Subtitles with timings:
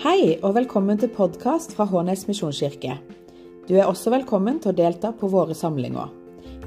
[0.00, 2.94] Hei og velkommen til podkast fra Hånes misjonskirke.
[3.68, 6.08] Du er også velkommen til å delta på våre samlinger.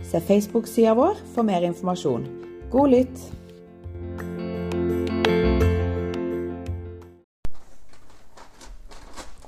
[0.06, 2.28] Se Facebook-sida vår for mer informasjon.
[2.70, 3.26] God lytt!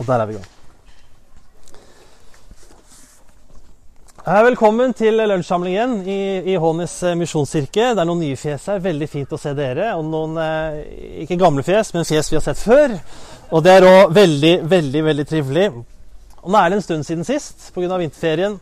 [0.02, 0.55] Og der er vi i gang.
[4.26, 7.92] Velkommen til lunsjsamlingen i, i Hånes eh, misjonskirke.
[7.94, 8.80] Det er noen nye fjes her.
[8.82, 9.92] Veldig fint å se dere.
[10.00, 10.80] Og noen eh,
[11.22, 12.96] ikke gamle fjes, men fjes vi har sett før.
[13.54, 15.66] Og det er òg veldig, veldig veldig trivelig.
[16.42, 18.00] Og nå er det en stund siden sist pga.
[18.02, 18.56] vinterferien.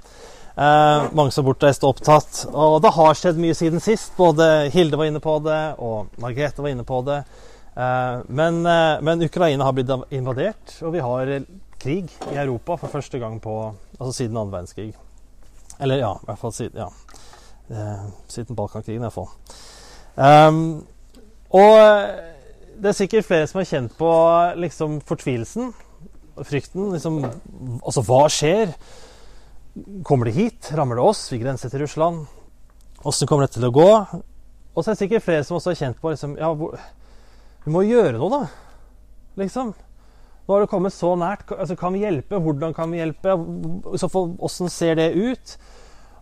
[0.57, 2.41] Eh, mange som bortreist og opptatt.
[2.51, 4.11] Og det har skjedd mye siden sist.
[4.19, 7.21] Både Hilde var inne på det, og Margrethe var inne på det.
[7.77, 11.33] Eh, men, eh, men Ukraina har blitt invadert, og vi har
[11.79, 13.57] krig i Europa for første gang på,
[14.01, 14.91] altså siden annen verdenskrig.
[15.79, 16.89] Eller ja, i hvert fall siden, ja.
[17.69, 19.31] Eh, siden Balkankrigen, i hvert fall.
[20.13, 20.83] Um,
[21.53, 21.79] og
[22.83, 24.11] det er sikkert flere som har kjent på
[24.59, 25.71] liksom, fortvilelsen,
[26.43, 26.91] frykten.
[26.93, 27.19] Liksom,
[27.79, 28.73] altså, hva skjer?
[30.05, 30.71] Kommer det hit?
[30.75, 31.25] Rammer det oss?
[31.31, 32.25] Vi grenser til Russland.
[33.03, 33.89] Åssen kommer det til å gå?
[34.73, 36.77] Og så er det sikkert flere som også har kjent på liksom, ja, hvor,
[37.63, 38.43] Vi må gjøre noe, da.
[39.39, 39.73] Liksom.
[40.43, 41.45] Nå har det kommet så nært.
[41.55, 42.39] Altså, kan vi hjelpe?
[42.43, 43.37] Hvordan kan vi hjelpe?
[43.99, 45.55] Så for, Hvordan ser det ut?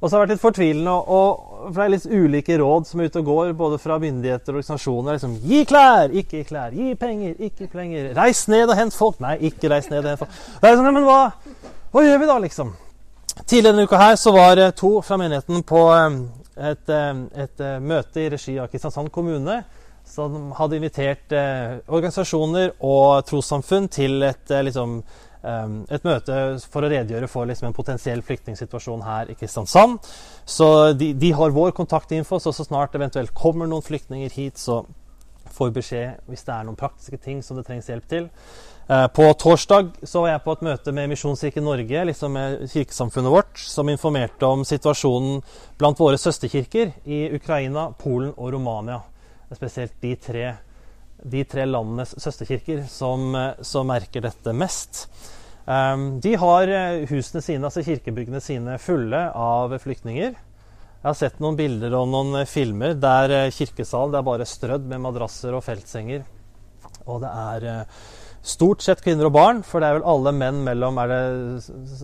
[0.01, 3.09] Og så har det vært litt fortvilende, for det er litt ulike råd som er
[3.11, 5.17] ute og går, både fra myndigheter og organisasjoner.
[5.17, 6.73] liksom, Gi klær, ikke klær.
[6.73, 8.07] Gi penger, ikke penger.
[8.17, 9.19] Reis ned og hent folk.
[9.21, 10.39] Nei, ikke reis ned og hent folk.
[10.61, 11.19] Det er sånn, Men hva,
[11.93, 12.73] hva gjør vi da, liksom?
[13.45, 15.83] Tidligere denne uka her så var to fra menigheten på
[16.57, 16.89] et,
[17.45, 19.61] et møte i regi av Kristiansand kommune
[20.11, 24.97] som hadde invitert eh, organisasjoner og trossamfunn til et, eh, liksom,
[25.43, 26.39] eh, et, møte
[26.71, 30.11] for å redegjøre for liksom, en potensiell flyktningsituasjon her i Kristiansand.
[30.45, 30.67] Så
[30.99, 34.83] de, de har vår kontaktinfo, så så snart eventuelt kommer noen flyktninger hit, så
[35.51, 38.29] får vi beskjed hvis det er noen praktiske ting som det trengs hjelp til.
[38.91, 43.31] Eh, på torsdag så var jeg på et møte med Misjonskirken Norge, liksom med kirkesamfunnet
[43.31, 45.39] vårt, som informerte om situasjonen
[45.79, 48.99] blant våre søsterkirker i Ukraina, Polen og Romania.
[49.51, 50.45] Spesielt de tre,
[51.23, 55.05] de tre landenes søsterkirker som, som, merker dette mest.
[55.65, 56.71] Um, de har
[57.11, 60.31] husene sine, altså kirkebyggene sine, fulle av flyktninger.
[61.01, 65.03] Jeg har sett noen bilder og noen filmer der kirkesal det er bare strødd med
[65.03, 66.23] madrasser og feltsenger.
[67.09, 67.87] Og det er
[68.41, 71.21] stort sett kvinner og barn, for det er vel alle menn mellom er det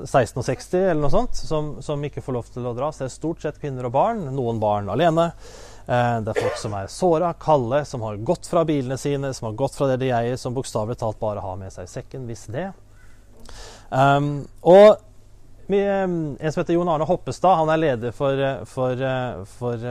[0.06, 2.92] 16 og 60 eller noe sånt, som, som ikke får lov til å dra.
[2.92, 4.24] Så det er stort sett kvinner og barn.
[4.36, 5.32] Noen barn alene.
[5.88, 9.54] Det er folk som er såra, kalde, som har gått fra bilene sine, som har
[9.62, 12.66] gått fra det de eier, som bokstavelig talt bare har med seg sekken, hvis det.
[13.88, 14.98] Um, og
[15.68, 19.04] vi, en som heter Jon Arne Hoppestad, han er leder for, for,
[19.58, 19.88] for,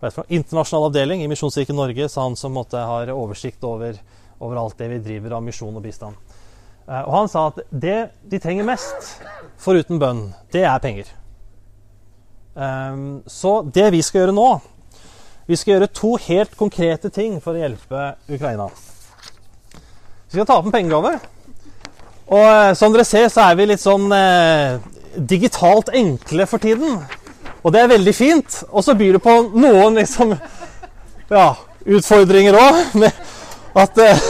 [0.00, 3.96] for internasjonal avdeling i Misjonskirken Norge, så han som måtte har oversikt over,
[4.38, 6.36] over, alt det vi driver av misjon og bistand.
[6.88, 9.14] Og han sa at det de trenger mest,
[9.60, 11.08] foruten bønn, det er penger.
[12.52, 14.48] Um, så det vi skal gjøre nå,
[15.52, 18.70] vi skal gjøre to helt konkrete ting for å hjelpe Ukraina.
[20.32, 21.18] Vi skal ta opp en pengegave.
[22.32, 24.80] Og eh, som dere ser, så er vi litt sånn eh,
[25.16, 27.02] digitalt enkle for tiden.
[27.60, 28.62] Og det er veldig fint.
[28.70, 31.46] Og så byr det på noen liksom ja,
[31.84, 33.06] utfordringer òg.
[33.82, 34.26] At eh,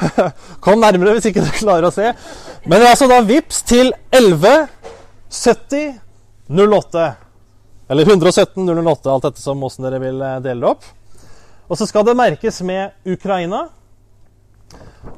[0.64, 2.10] Kom nærmere hvis ikke du klarer å se.
[2.64, 4.66] Men det er altså da VIPS til 11
[5.30, 5.98] 70
[6.50, 7.10] 08.
[7.90, 10.84] Eller 117 008, alt dette som åssen dere vil dele det opp.
[11.66, 13.64] Og så skal det merkes med Ukraina.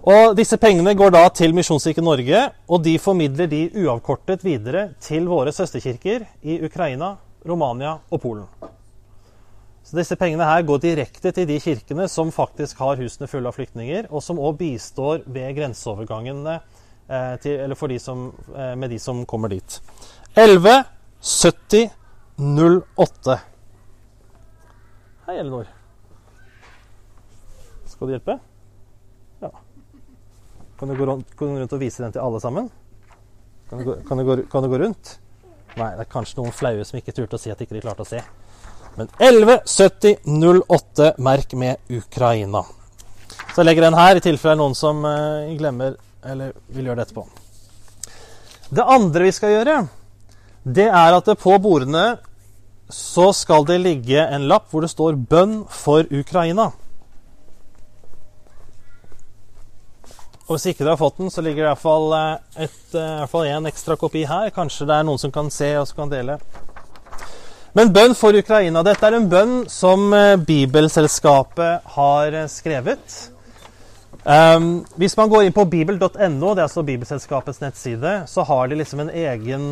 [0.08, 5.28] Og disse pengene går da til Misjonskirken Norge, og de formidler de uavkortet videre til
[5.28, 8.48] våre søsterkirker i Ukraina, Romania og Polen.
[9.84, 13.58] Så disse pengene her går direkte til de kirkene som faktisk har husene fulle av
[13.58, 19.00] flyktninger, og som òg bistår ved grenseovergangene eh, til, eller de som, eh, med de
[19.02, 19.80] som kommer dit.
[20.40, 20.84] 11
[21.20, 21.90] 70
[22.36, 23.38] 08.
[25.26, 25.66] Hei, Elinor.
[27.86, 28.38] Skal du hjelpe?
[29.40, 29.50] Ja.
[30.78, 32.70] Kan du gå rundt, gå rundt og vise den til alle sammen?
[33.70, 35.18] Kan du, kan, du gå, kan du, gå, rundt?
[35.76, 38.04] Nei, det er kanskje noen flaue som ikke turte å si at ikke de klarte
[38.04, 38.20] å se.
[38.98, 42.64] Men 117008, merk med Ukraina.
[43.52, 47.06] Så jeg legger den her, i tilfelle noen som uh, glemmer eller vil gjøre det
[47.08, 47.24] etterpå.
[48.72, 49.74] Det andre vi skal gjøre,
[50.62, 52.16] det er at det på bordene
[52.92, 56.72] så skal det ligge en lapp hvor det står 'Bønn for Ukraina'.
[60.46, 62.10] Og Hvis ikke dere har fått den, så ligger det iallfall
[63.30, 64.50] fall en ekstra kopi her.
[64.50, 66.38] Kanskje det er noen som kan se og som kan dele.
[67.72, 68.82] Men bønn for Ukraina.
[68.84, 73.30] Dette er en bønn som eh, Bibelselskapet har eh, skrevet.
[74.24, 76.04] Um, hvis man går inn på bibel.no,
[76.52, 79.64] det er altså Bibelselskapets nettside, så har de liksom en egen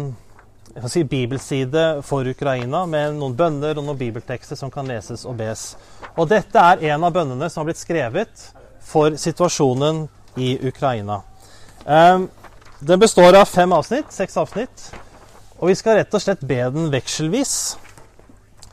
[0.88, 5.74] si, bibelside for Ukraina med noen bønner og noen bibeltekster som kan leses og bes.
[6.16, 8.46] Og dette er en av bønnene som har blitt skrevet
[8.90, 10.06] for situasjonen
[10.40, 11.20] i Ukraina.
[11.84, 12.28] Um,
[12.80, 14.88] den består av fem avsnitt, seks avsnitt,
[15.58, 17.54] og vi skal rett og slett be den vekselvis.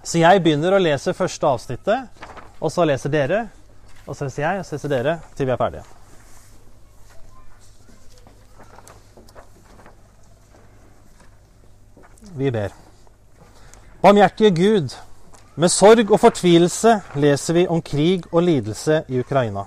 [0.07, 2.23] Så jeg begynner å lese første avsnittet,
[2.61, 3.43] og så leser dere.
[4.07, 5.96] Og så leser jeg, og så leser dere til vi er ferdige.
[12.37, 12.73] Vi ber.
[14.01, 14.93] Barmhjertige Gud,
[15.55, 19.63] med sorg og fortvilelse leser vi om krig og lidelse i Ukraina.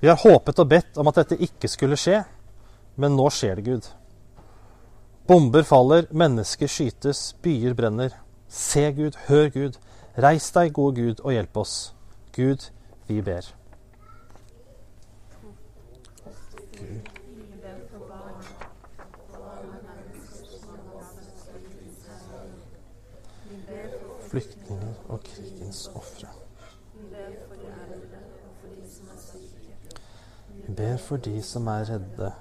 [0.00, 2.20] Vi har håpet og bedt om at dette ikke skulle skje,
[3.00, 3.88] men nå skjer det, Gud.
[5.28, 8.12] Bomber faller, mennesker skytes, byer brenner.
[8.48, 9.80] Se, Gud, hør, Gud.
[10.18, 11.94] Reis deg, gode Gud, og hjelp oss.
[12.36, 12.68] Gud,
[13.08, 13.48] vi ber.
[24.28, 26.28] Flyktninger og krigens ofre.
[30.66, 32.32] Vi ber for de som er redde.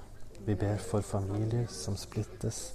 [0.46, 2.74] Vi ber for familier som splittes.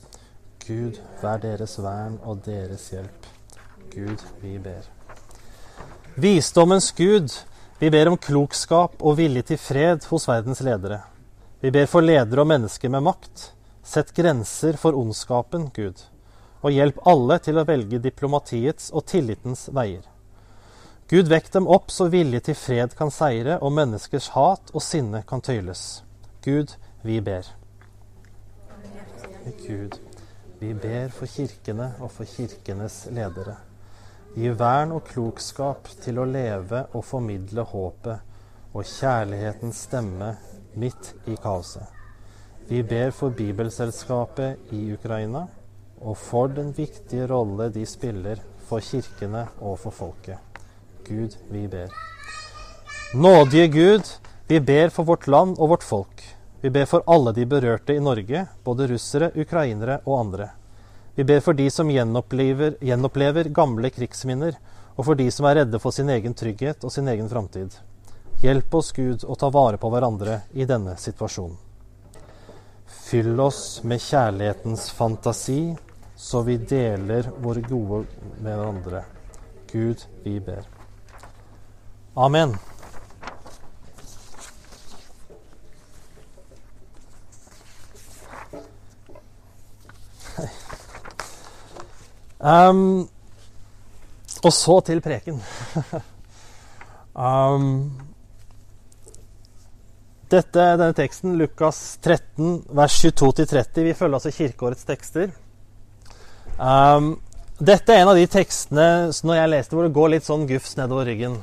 [0.66, 3.28] Gud, vær deres vern og deres hjelp.
[3.92, 4.86] Gud, vi ber.
[6.16, 7.34] Visdommens Gud,
[7.80, 11.02] vi ber om klokskap og vilje til fred hos verdens ledere.
[11.60, 13.50] Vi ber for ledere og mennesker med makt.
[13.84, 16.00] Sett grenser for ondskapen, Gud,
[16.62, 20.06] og hjelp alle til å velge diplomatiets og tillitens veier.
[21.10, 25.20] Gud, vekk dem opp så vilje til fred kan seire og menneskers hat og sinne
[25.28, 26.02] kan tøyles.
[26.44, 26.72] Gud,
[27.04, 27.50] vi ber.
[29.66, 29.98] Gud,
[30.62, 33.58] vi ber for kirkene og for kirkenes ledere.
[34.32, 40.30] Gi vern og klokskap til å leve og formidle håpet og kjærlighetens stemme
[40.80, 41.84] midt i kaoset.
[42.70, 45.44] Vi ber for Bibelselskapet i Ukraina
[46.02, 50.38] og for den viktige rolle de spiller for kirkene og for folket.
[51.06, 51.92] Gud, vi ber.
[53.14, 54.10] Nådige Gud,
[54.48, 56.22] vi ber for vårt land og vårt folk.
[56.60, 60.50] Vi ber for alle de berørte i Norge, både russere, ukrainere og andre.
[61.14, 64.56] Vi ber for de som gjenopplever, gjenopplever, gamle krigsminner,
[64.96, 67.74] og for de som er redde for sin egen trygghet og sin egen framtid.
[68.42, 71.58] Hjelp oss, Gud, å ta vare på hverandre i denne situasjonen.
[73.02, 75.74] Fyll oss med kjærlighetens fantasi,
[76.22, 78.04] så vi deler våre gode
[78.38, 79.00] med hverandre.
[79.72, 80.62] Gud, vi ber.
[82.14, 82.54] Amen.
[92.38, 93.08] Um,
[94.42, 95.42] og så til preken.
[97.26, 97.68] um,
[100.30, 105.32] dette, denne teksten, Lukas 13, vers 22-30, vi følger altså kirkeårets tekster.
[106.58, 107.14] Um,
[107.62, 108.86] dette er en av de tekstene
[109.24, 111.38] når jeg leste hvor det går litt sånn gufs nedover ryggen.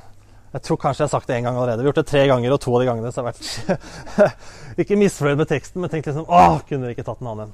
[0.50, 1.84] Jeg tror kanskje jeg har sagt det en gang allerede.
[1.84, 4.24] Vi har gjort det tre ganger, og to av de gangene så har vært
[4.82, 7.52] ikke misfornøyd med teksten, men tenkt liksom Åh, kunne vi ikke tatt en annen?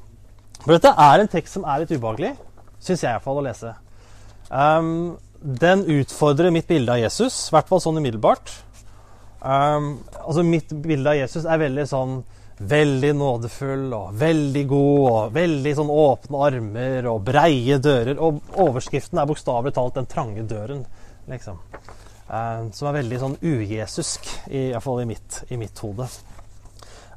[0.61, 2.31] For dette er en tekst som er litt ubehagelig.
[2.81, 3.73] Syns jeg iallfall å lese.
[4.49, 8.53] Um, den utfordrer mitt bilde av Jesus, i hvert fall sånn umiddelbart.
[9.45, 12.15] Um, altså Mitt bilde av Jesus er veldig sånn
[12.57, 18.19] veldig nådefull og veldig god og veldig sånn åpne armer og breie dører.
[18.19, 20.85] Og overskriften er bokstavelig talt 'den trange døren',
[21.27, 21.59] liksom.
[22.25, 26.07] Um, som er veldig sånn ujesusk, i, iallfall i mitt, i mitt hode.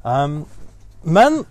[0.03, 0.45] Um,
[1.03, 1.45] men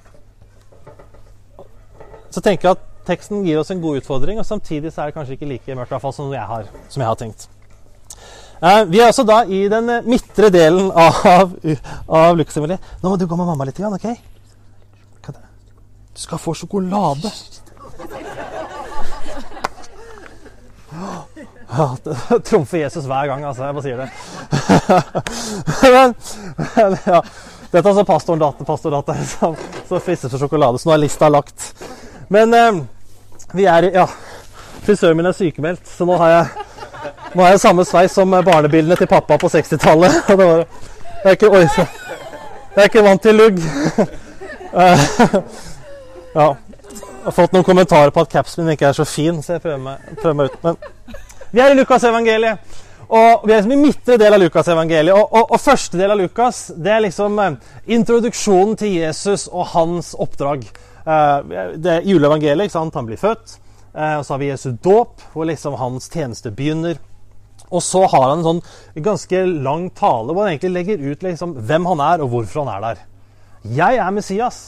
[2.30, 5.14] så tenker jeg at teksten gir oss en god utfordring, og samtidig så er det
[5.16, 7.48] kanskje ikke like mørkt, i hvert fall som jeg har, som jeg har tenkt.
[8.58, 11.54] Uh, vi er også da i den uh, midtre delen av,
[12.08, 12.92] av Lukas-evangeliet.
[13.02, 14.08] Nå må du gå med mamma litt, ok?
[15.28, 17.30] Du skal få sjokolade.
[21.68, 21.96] Ja,
[22.44, 23.68] trumfer Jesus hver gang, altså.
[23.68, 24.08] Jeg bare sier det.
[25.94, 26.14] men,
[26.74, 27.22] men, ja.
[27.68, 29.56] Dette er altså pastoren datter, pastor datter som,
[29.88, 31.66] som fristes for sjokolade, så nå er lista lagt.
[32.32, 32.78] Men eh,
[33.52, 34.06] vi er i Ja,
[34.86, 36.64] frisøren min er sykemeldt, så nå har jeg,
[37.34, 40.22] nå har jeg samme sveis som barnebildene til pappa på 60-tallet.
[40.28, 40.66] Jeg
[41.24, 41.90] er ikke Oi, sann.
[42.74, 43.58] Jeg er ikke vant til lugg.
[46.38, 46.38] ja.
[46.38, 49.64] Jeg har fått noen kommentarer på at capsen min ikke er så fin, så jeg
[49.64, 50.60] prøver meg, prøver meg ut.
[50.64, 50.78] Men
[51.50, 52.76] vi er i Lukasevangeliet.
[53.08, 55.16] Og vi er liksom i midtre del av Lukasevangeliet.
[55.16, 57.56] Og, og, og første del av Lukas det er liksom eh,
[57.96, 60.66] introduksjonen til Jesus og hans oppdrag.
[61.08, 62.68] Eh, det er juleevangeliet.
[62.68, 62.98] ikke sant?
[63.00, 63.56] Han blir født.
[63.94, 67.00] Eh, og så har vi Jesu dåp, hvor liksom hans tjeneste begynner.
[67.68, 71.54] Og så har han en sånn ganske lang tale hvor han egentlig legger ut liksom,
[71.68, 73.06] hvem han er, og hvorfor han er der.
[73.78, 74.60] Jeg er Messias,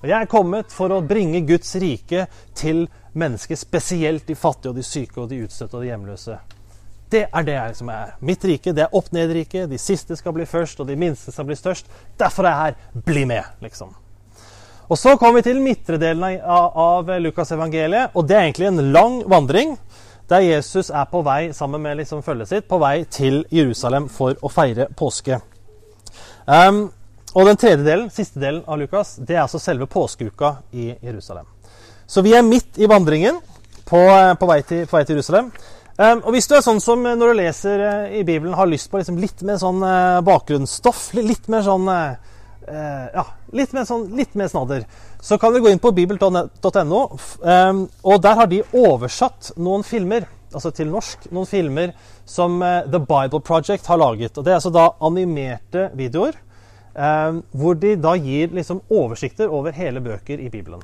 [0.00, 2.86] og jeg er kommet for å bringe Guds rike til
[3.16, 6.38] mennesker, spesielt de fattige og de syke og de utstøtte og de hjemløse.
[7.10, 8.16] Det er det jeg liksom er.
[8.26, 9.68] Mitt rike det er opp-ned-riket.
[9.70, 11.86] De siste skal bli først, og de minste skal bli størst.
[12.18, 13.04] Derfor er jeg her.
[13.06, 13.94] Bli med, liksom.
[14.88, 18.68] Og Så kommer vi til midtre delen av, av Lukas evangeliet, og det er egentlig
[18.68, 19.74] en lang vandring
[20.28, 24.34] der Jesus er på vei sammen med liksom følget sitt på vei til Jerusalem for
[24.42, 25.38] å feire påske.
[26.46, 26.88] Um,
[27.34, 31.46] og den tredje delen, siste delen av Lukas, det er altså selve påskeuka i Jerusalem.
[32.06, 33.38] Så vi er midt i vandringen
[33.84, 34.02] på,
[34.40, 35.50] på, vei, til, på vei, til, Jerusalem.
[35.96, 38.90] Um, og hvis du er sånn som når du leser uh, i Bibelen har lyst
[38.90, 39.84] på liksom litt mer sånn
[40.26, 41.86] bakgrunnsstoff, litt, mer sånn
[42.66, 43.22] ja,
[43.54, 44.86] litt mer, sånn, litt mer snadder,
[45.22, 47.02] så kan vi gå inn på bibel.no.
[47.42, 51.94] Um, og der har de oversatt noen filmer, altså til norsk, noen filmer
[52.26, 54.34] som The Bible Project har laget.
[54.38, 56.38] Og Det er altså da animerte videoer
[56.96, 60.82] um, hvor de da gir liksom oversikter over hele bøker i Bibelen.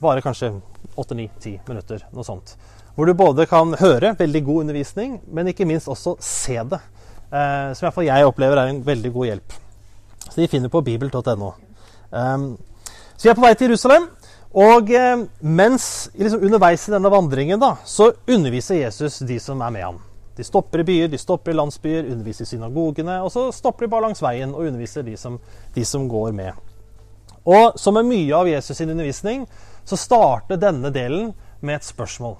[0.00, 0.52] Varer kanskje
[0.96, 2.54] 8-9-10 minutter, noe sånt.
[2.94, 6.80] Hvor du både kan høre veldig god undervisning, men ikke minst også se det.
[7.30, 9.58] Eh, som iallfall jeg opplever er en veldig god hjelp.
[10.30, 11.52] Så de finner på bibel.no.
[12.10, 12.56] Ehm,
[13.16, 14.08] så vi er på vei til Jerusalem.
[14.50, 19.74] Og eh, mens liksom underveis i denne vandringen da, så underviser Jesus de som er
[19.74, 20.00] med ham.
[20.36, 23.20] De stopper i byer, de stopper i landsbyer, underviser i synagogene.
[23.22, 25.38] Og så stopper de bare langs veien og underviser de som,
[25.74, 26.66] de som går med.
[27.44, 29.46] Og som med mye av Jesus' sin undervisning,
[29.84, 32.36] så starter denne delen med et spørsmål.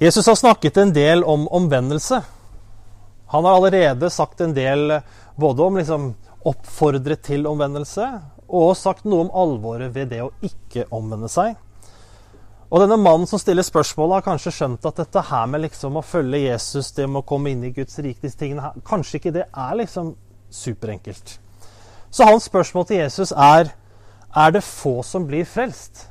[0.00, 2.22] Jesus har snakket en del om omvendelse.
[3.30, 5.00] Han har allerede sagt en del
[5.38, 6.12] både om liksom
[6.50, 8.06] oppfordre til omvendelse,
[8.50, 11.54] og sagt noe om alvoret ved det å ikke omvende seg.
[12.70, 16.04] Og denne mannen som stiller spørsmålet, har kanskje skjønt at dette her med liksom å
[16.06, 19.34] følge Jesus, det med å komme inn i Guds rike, disse tingene her, kanskje ikke
[19.34, 20.12] det er liksom
[20.50, 21.38] superenkelt.
[22.10, 23.74] Så hans spørsmål til Jesus er
[24.30, 26.08] er det få som blir frelst.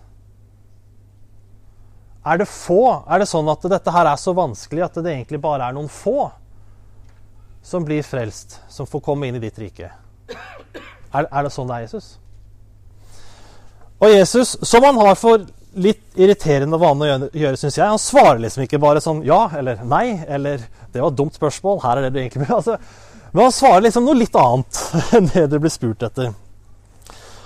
[2.28, 3.04] Er det få?
[3.08, 5.92] Er det sånn at dette her er så vanskelig at det egentlig bare er noen
[5.92, 6.30] få
[7.70, 9.92] som blir frelst, som får komme inn i ditt rike?
[11.14, 12.10] Er, er det sånn det er Jesus?
[14.00, 15.44] Og Jesus, som han har for
[15.78, 19.84] litt irriterende vane å gjøre, syns jeg, han svarer liksom ikke bare sånn ja eller
[19.86, 22.80] nei, eller det var et dumt spørsmål, her er det du egentlig vil.' Altså,
[23.30, 24.82] men han svarer liksom noe litt annet
[25.20, 26.34] enn det det blir spurt etter.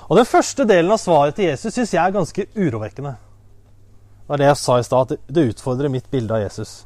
[0.08, 3.18] Og Den første delen av svaret til Jesus syns jeg er ganske urovekkende.
[3.18, 6.84] Det var det jeg sa i stad, at det utfordrer mitt bilde av Jesus.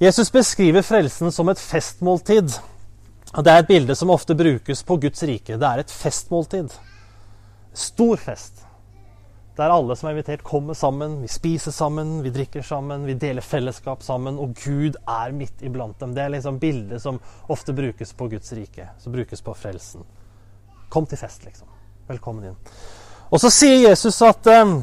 [0.00, 2.54] Jesus beskriver frelsen som et festmåltid.
[3.36, 5.58] Det er et bilde som ofte brukes på Guds rike.
[5.60, 6.72] Det er et festmåltid.
[7.76, 8.62] Stor fest.
[9.58, 11.18] Der alle som er invitert, kommer sammen.
[11.20, 14.38] Vi spiser sammen, vi drikker sammen, vi deler fellesskap sammen.
[14.40, 16.14] Og Gud er midt iblant dem.
[16.16, 17.20] Det er liksom bildet som
[17.52, 18.88] ofte brukes på Guds rike.
[18.98, 20.08] Som brukes på frelsen.
[20.88, 21.68] Kom til fest, liksom.
[22.08, 22.56] Velkommen inn.
[23.28, 24.78] Og så sier Jesus at um,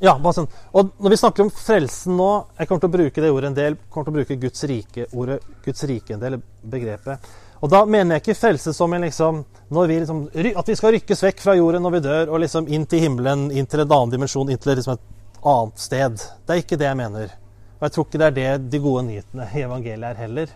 [0.00, 0.48] ja, bare sånn.
[0.78, 2.28] Og når vi snakker om frelsen nå
[2.58, 3.76] Jeg kommer til å bruke det ordet en del.
[3.90, 7.30] kommer til å bruke Guds rike, ordet Guds rike en del, begrepet.
[7.58, 9.40] Og da mener jeg ikke frelse som en liksom,
[9.74, 10.20] vi liksom,
[10.54, 13.48] At vi skal rykkes vekk fra jorden når vi dør, og liksom inn til himmelen,
[13.50, 15.08] inn til en annen dimensjon, inn til liksom et
[15.42, 16.22] annet sted.
[16.46, 17.34] Det er ikke det jeg mener.
[17.78, 20.54] Og jeg tror ikke det er det de gode nyhetene i evangeliet er heller.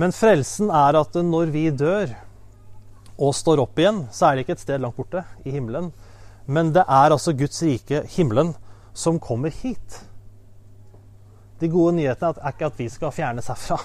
[0.00, 2.12] Men frelsen er at når vi dør,
[3.20, 5.90] og står opp igjen, så er det ikke et sted langt borte, i himmelen.
[6.50, 8.54] Men det er altså Guds rike, himmelen,
[8.92, 10.00] som kommer hit.
[11.60, 13.78] De gode nyhetene er ikke at vi skal fjernes herfra,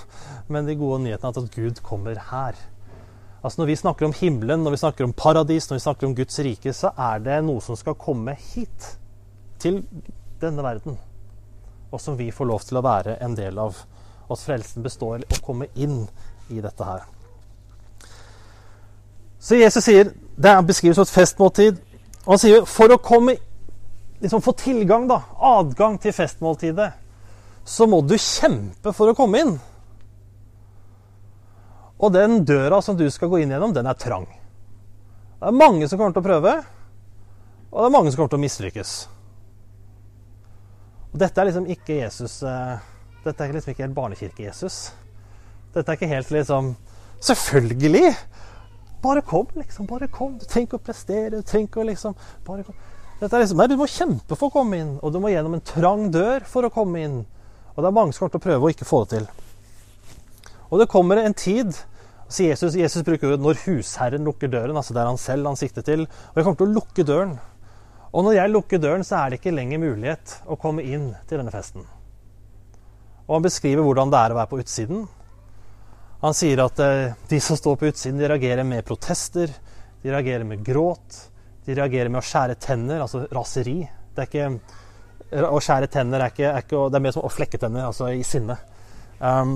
[0.49, 2.57] men de gode nyhetene er at Gud kommer her.
[3.45, 6.15] Altså Når vi snakker om himmelen, når vi snakker om paradis, når vi snakker om
[6.17, 8.95] Guds rike, så er det noe som skal komme hit.
[9.61, 9.83] Til
[10.41, 10.97] denne verden.
[11.91, 13.77] Og som vi får lov til å være en del av.
[14.25, 16.07] At frelsen består i å komme inn
[16.49, 17.05] i dette her.
[19.39, 21.77] Så Jesus sier Det beskrives som et festmåltid.
[22.25, 23.35] Han sier for å komme
[24.23, 26.91] liksom få tilgang, da, adgang til festmåltidet,
[27.65, 29.55] så må du kjempe for å komme inn.
[32.01, 34.25] Og den døra som du skal gå inn gjennom, den er trang.
[35.39, 36.55] Det er mange som kommer til å prøve,
[37.71, 38.95] og det er mange som kommer til å mislykkes.
[41.13, 42.75] Og dette er liksom ikke Jesus eh,
[43.23, 44.79] Dette er liksom ikke helt barnekirke-Jesus.
[45.73, 46.73] Dette er ikke helt liksom
[47.23, 48.11] Selvfølgelig!
[49.05, 49.87] Bare kom, liksom.
[49.89, 50.35] Bare kom.
[50.41, 51.37] Du trenger ikke å prestere.
[51.37, 52.77] Du trenger ikke å liksom Bare kom.
[53.21, 55.53] Dette er liksom, nei, du må kjempe for å komme inn, og du må gjennom
[55.55, 57.21] en trang dør for å komme inn.
[57.71, 59.29] Og det er mange som kommer til å prøve å ikke få det til.
[60.67, 61.71] Og det kommer en tid
[62.27, 65.59] så Jesus, Jesus bruker jo når husherren lukker døren, altså det er han selv han
[65.59, 66.07] sikter til.
[66.07, 67.35] Og jeg kommer til å lukke døren.
[68.15, 71.37] Og når jeg lukker døren, så er det ikke lenger mulighet å komme inn til
[71.37, 71.85] denne festen.
[73.27, 75.05] Og han beskriver hvordan det er å være på utsiden.
[76.25, 79.51] Han sier at eh, de som står på utsiden, de reagerer med protester.
[80.01, 81.19] De reagerer med gråt.
[81.65, 83.83] De reagerer med å skjære tenner, altså raseri.
[84.15, 84.47] Det er ikke,
[85.45, 88.09] å skjære tenner er, ikke, er, ikke, det er mer som å flekke tenner, altså
[88.13, 88.55] i sinne.
[89.19, 89.53] Um,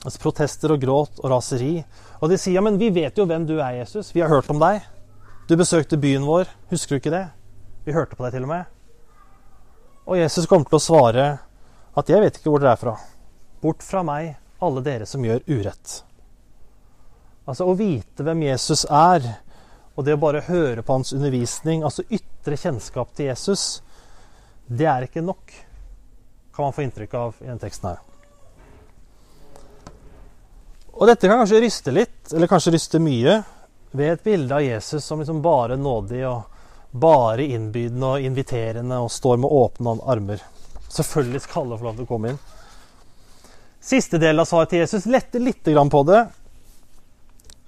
[0.00, 1.74] altså protester og gråt og raseri.
[2.20, 4.12] Og de sier ja, men vi vet jo hvem du er, Jesus.
[4.14, 4.84] Vi har hørt om deg.
[5.48, 6.48] Du besøkte byen vår.
[6.72, 7.26] Husker du ikke det?
[7.84, 8.72] Vi hørte på deg til og med.
[10.08, 11.28] Og Jesus kommer til å svare
[11.96, 12.96] at jeg vet ikke hvor dere er fra.
[13.64, 14.34] Bort fra meg,
[14.66, 16.00] alle dere som gjør urett.
[17.44, 19.26] Altså å vite hvem Jesus er,
[19.94, 23.82] og det å bare høre på hans undervisning, altså ytre kjennskap til Jesus,
[24.66, 25.52] det er ikke nok,
[26.54, 28.00] kan man få inntrykk av i denne teksten her.
[30.94, 33.42] Og dette kan kanskje ryste litt, eller kanskje ryste mye,
[33.94, 36.42] ved et bilde av Jesus som liksom bare nådig og
[36.90, 40.42] bare innbydende og inviterende og står med åpne armer.
[40.88, 42.40] Selvfølgelig skal alle få lov til å komme inn.
[43.84, 46.22] Siste delen av svaret til Jesus letter litt på det.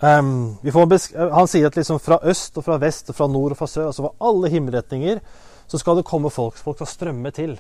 [0.01, 3.69] Um, han sier at liksom fra øst og fra vest og fra nord og fra
[3.69, 5.21] sør, altså fra alle himmelretninger,
[5.67, 6.57] så skal det komme folk.
[6.57, 7.57] Folk skal strømme til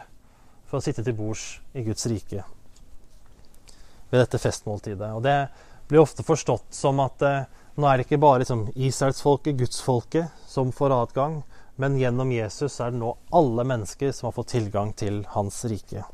[0.67, 2.45] for å sitte til bords i Guds rike
[4.11, 5.13] ved dette festmåltidet.
[5.13, 5.37] Og det
[5.89, 7.47] blir ofte forstått som at eh,
[7.77, 11.43] nå er det ikke bare liksom, Israelsfolket, gudsfolket, som får adgang,
[11.77, 16.07] men gjennom Jesus er det nå alle mennesker som har fått tilgang til hans rike.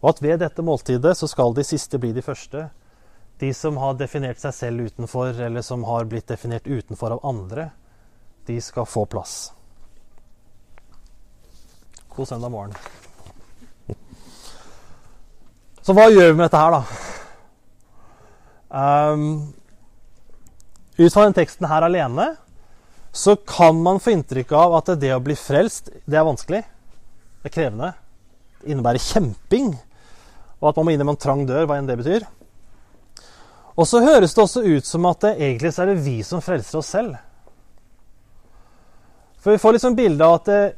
[0.00, 2.68] Og at ved dette måltidet så skal de siste bli de første.
[3.40, 7.70] De som har definert seg selv utenfor, eller som har blitt definert utenfor av andre,
[8.48, 9.52] de skal få plass.
[12.16, 12.74] God søndag morgen.
[15.80, 16.82] Så hva gjør vi med dette her, da?
[18.70, 19.52] Um,
[21.00, 22.34] ut fra den teksten her alene
[23.10, 26.60] så kan man få inntrykk av at det å bli frelst, det er vanskelig.
[27.40, 27.88] Det er krevende.
[28.60, 29.72] Det innebærer kjemping
[30.60, 32.26] og at man må innom en trang dør, hva enn det betyr.
[33.80, 36.42] Og så høres det også ut som at det, egentlig så er det vi som
[36.44, 37.16] frelser oss selv.
[39.40, 40.76] For vi får liksom bilde av at det, eh,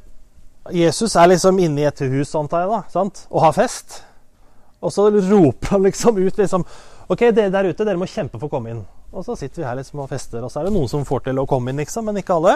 [0.85, 3.25] Jesus er liksom inne i et hus, antar jeg, da, sant?
[3.31, 4.05] og har fest.
[4.79, 6.63] Og så roper han liksom ut liksom
[7.11, 8.85] OK, dere der ute, dere må kjempe for å komme inn.
[9.11, 11.27] Og så sitter vi her liksom og fester, og så er det noen som får
[11.27, 12.55] til å komme inn, liksom, men ikke alle.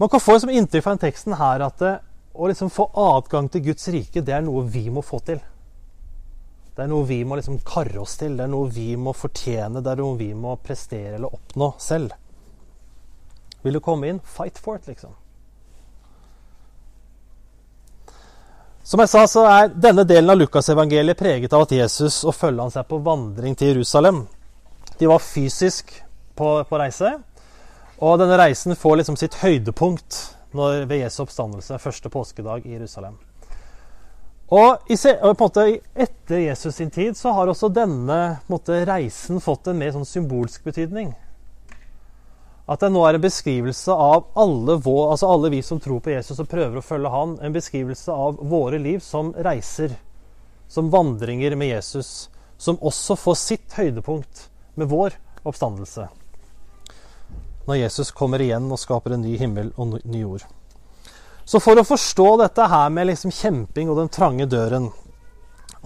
[0.00, 2.02] Man kan få liksom inntrykk fra den teksten her at det, eh,
[2.36, 5.38] å liksom få adgang til Guds rike, det er noe vi må få til.
[6.76, 9.80] Det er noe vi må liksom karre oss til, det er noe vi må fortjene,
[9.80, 12.12] det er noe vi må prestere eller oppnå selv.
[13.64, 14.18] Vil du komme inn?
[14.20, 15.14] Fight for it, liksom.
[18.86, 22.66] Som jeg sa, så er denne delen av Lukasevangeliet preget av at Jesus og følget
[22.66, 24.20] hans er på vandring til Jerusalem.
[25.00, 25.90] De var fysisk
[26.36, 27.14] på, på reise,
[27.98, 30.20] og denne reisen får liksom sitt høydepunkt
[30.52, 33.16] når, ved Jesu oppstandelse første påskedag i Jerusalem.
[34.46, 34.94] Og, i,
[35.26, 35.64] og måte,
[35.98, 40.68] etter Jesus sin tid så har også denne måte, reisen fått en mer sånn symbolsk
[40.68, 41.10] betydning.
[42.70, 46.14] At det nå er en beskrivelse av alle, vår, altså alle vi som tror på
[46.14, 49.94] Jesus og prøver å følge han, en beskrivelse av våre liv som reiser,
[50.70, 52.28] som vandringer med Jesus,
[52.58, 54.46] som også får sitt høydepunkt
[54.78, 56.06] med vår oppstandelse.
[57.66, 60.46] Når Jesus kommer igjen og skaper en ny himmel og ny jord.
[61.46, 64.90] Så for å forstå dette her med liksom kjemping og den trange døren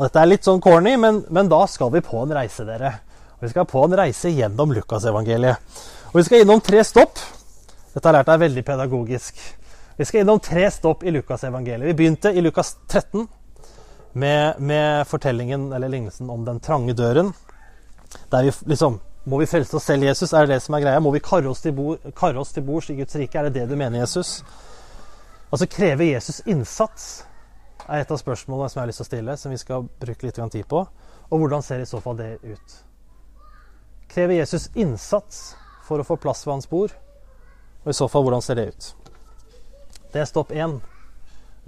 [0.00, 2.94] og Dette er litt sånn corny, men, men da skal vi på en reise, dere.
[3.36, 5.80] Og vi skal på en reise gjennom Lukasevangeliet.
[6.12, 7.20] Og vi skal innom tre stopp.
[7.92, 9.42] Dette har lært deg veldig pedagogisk.
[9.98, 11.90] Vi skal innom tre stopp i Lukasevangeliet.
[11.90, 13.26] Vi begynte i Lukas 13
[14.16, 17.34] med, med, fortellingen eller lignelsen om den trange døren.
[18.32, 20.32] Der vi liksom Må vi frelse oss selv, Jesus?
[20.32, 21.00] Er det det som er greia?
[21.04, 23.36] Må vi karre oss til, bord, karre oss til bords i Guds rike?
[23.36, 24.38] Er det det du mener, Jesus?
[25.50, 27.24] Altså krever Jesus innsats?
[27.90, 30.26] er et av spørsmålene som jeg har lyst til å stille, som vi skal bruke
[30.26, 30.84] litt tid på.
[31.30, 32.76] Og hvordan ser i så fall det ut?
[34.10, 35.54] Krever Jesus innsats
[35.86, 36.94] for å få plass ved hans bord?
[37.84, 38.90] Og i så fall, hvordan ser det ut?
[40.12, 40.78] Det er stopp én.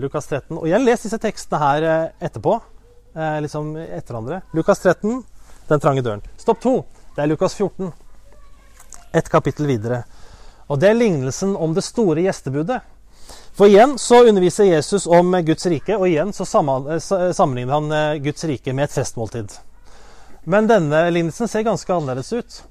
[0.03, 0.57] Lukas 13.
[0.59, 2.57] Og jeg leser disse tekstene her eh, etterpå.
[3.15, 4.41] Eh, liksom etter andre.
[4.57, 5.23] Lukas 13,
[5.69, 6.25] den trange døren.
[6.41, 6.81] Stopp to.
[7.17, 7.93] Det er Lukas 14.
[9.19, 10.03] Et kapittel videre.
[10.71, 12.81] Og det er lignelsen om det store gjestebudet.
[13.57, 18.45] For igjen så underviser Jesus om Guds rike, og igjen så sammenligner han eh, Guds
[18.49, 19.53] rike med et festmåltid.
[20.49, 22.63] Men denne lignelsen ser ganske annerledes ut.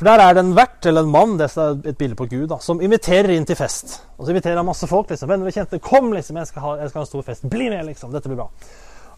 [0.00, 2.46] For der er det en vert, eller en mann, det er et bilde på Gud,
[2.48, 3.98] da, som inviterer inn til fest.
[4.16, 5.10] Og så inviterer han masse folk.
[5.12, 7.44] liksom, Venner og kjente, kom, liksom, jeg skal, ha, jeg skal ha en stor fest.
[7.52, 8.14] Bli med, liksom.
[8.14, 8.48] Dette blir bra.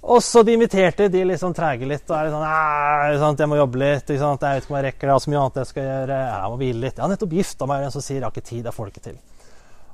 [0.03, 2.11] Og så de inviterte, de liksom treger litt.
[2.11, 4.11] og er sånn, sant, 'Jeg må jobbe litt.
[4.19, 4.43] Sant?
[4.43, 5.07] Jeg vet ikke om jeg rekker det.
[5.07, 6.19] Jeg har så mye annet jeg skal gjøre.
[6.19, 8.51] Jeg må hvile litt.' Jeg har nettopp gifta meg, og så sier jeg har ikke
[8.51, 8.65] tid.
[8.65, 9.19] Jeg får det ikke til.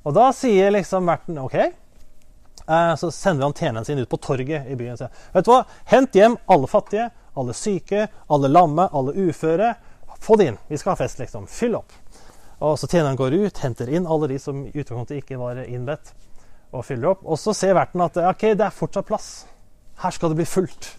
[0.07, 4.69] Og da sier liksom verten OK, eh, så sender han tjeneren sin ut på torget
[4.71, 9.15] i byen og vet du hva, hent hjem alle fattige, alle syke, alle lamme, alle
[9.15, 9.75] uføre.
[10.19, 10.57] Få det inn.
[10.69, 11.47] Vi skal ha fest, liksom.
[11.47, 11.93] Fyll opp.
[12.59, 16.11] Og så tjeneren går ut, henter inn alle de som i utgangspunktet ikke var innbedt,
[16.75, 17.23] og fyller opp.
[17.23, 19.29] Og så ser verten at ok, det er fortsatt plass.
[20.03, 20.91] Her skal det bli fullt.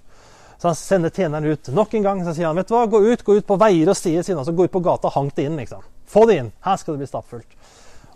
[0.60, 2.24] Så han sender tjeneren ut nok en gang.
[2.24, 4.24] Så sier han vet du hva, gå ut gå ut på veier og stier.
[4.24, 5.60] Så gå ut på gata, hank det inn.
[5.60, 5.84] liksom.
[6.08, 6.52] Få det inn.
[6.66, 7.60] Her skal det bli stappfullt.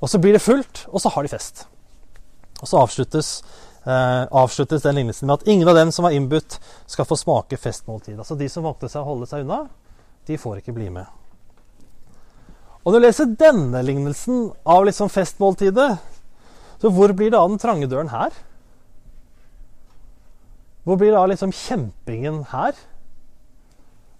[0.04, 1.64] Og så blir det fullt, og så har de fest.
[2.60, 3.30] Og så avsluttes,
[3.88, 7.58] eh, avsluttes den lignelsen med at ingen av dem som var innbudt, skal få smake
[7.58, 8.18] festmåltid.
[8.20, 9.70] Altså de som valgte seg å holde seg unna,
[10.28, 11.08] de får ikke bli med.
[12.84, 15.92] Og når du leser denne lignelsen av liksom festmåltidet,
[16.84, 18.36] så hvor blir det av den trange døren her?
[20.84, 22.76] Hvor blir det av liksom kjempingen her?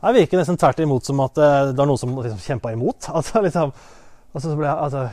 [0.04, 3.10] Her virker nesten tvert imot som at eh, det er noen som liksom kjempa imot.
[3.20, 3.74] Altså, liksom,
[4.32, 5.04] altså, altså,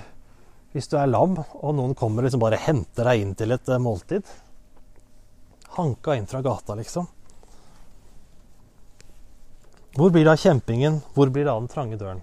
[0.72, 3.72] hvis du er lam, og noen kommer og liksom bare henter deg inn til et
[3.72, 4.26] uh, måltid
[5.70, 7.06] Hanka inn fra gata, liksom.
[9.94, 10.98] Hvor blir det av kjempingen?
[11.14, 12.22] Hvor blir det av den trange døren?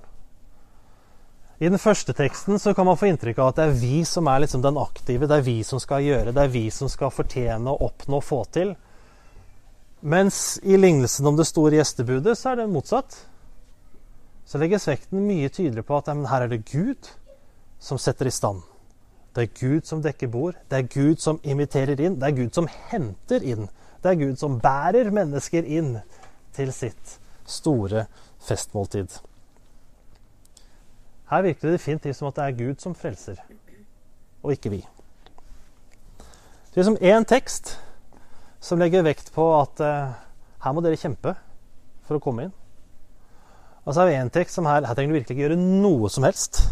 [1.58, 4.28] I den første teksten så kan man få inntrykk av at det er vi som
[4.30, 5.30] er liksom den aktive.
[5.32, 8.28] Det er vi som skal gjøre, det er vi som skal fortjene og oppnå og
[8.28, 8.76] få til.
[10.06, 13.16] Mens i lignelsen om det store gjestebudet så er det motsatt.
[14.48, 17.10] Så legges vekten mye tydeligere på at ja, her er det Gud
[17.80, 18.62] som setter i stand.
[19.36, 20.56] Det er Gud som dekker bord.
[20.70, 22.18] Det er Gud som inviterer inn.
[22.18, 23.68] Det er Gud som henter inn.
[24.02, 26.00] Det er Gud som bærer mennesker inn
[26.58, 28.08] til sitt store
[28.48, 29.20] festmåltid.
[31.30, 33.42] Her virker det definitivt som at det er Gud som frelser,
[34.44, 34.80] og ikke vi.
[36.74, 37.76] Det er som én tekst
[38.64, 40.16] som legger vekt på at uh,
[40.64, 41.36] her må dere kjempe
[42.08, 42.56] for å komme inn.
[43.86, 46.10] Og så er det én tekst som her, her trenger du virkelig ikke gjøre noe
[46.12, 46.64] som helst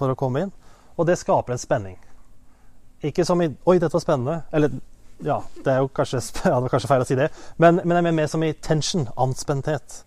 [0.00, 0.54] for å komme inn.
[0.96, 1.98] Og det skaper en spenning.
[3.06, 4.42] Ikke som i Oi, dette var spennende.
[4.52, 4.74] Eller
[5.24, 7.30] ja, det er jo kanskje, ja, det kanskje feil å si det.
[7.60, 10.02] Men, men jeg er mer som i tension, anspenthet.